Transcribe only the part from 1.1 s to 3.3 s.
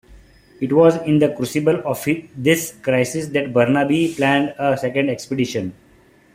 the crucible of this crisis